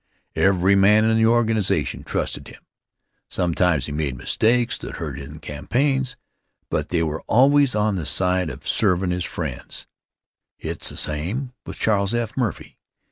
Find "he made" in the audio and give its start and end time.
3.85-4.17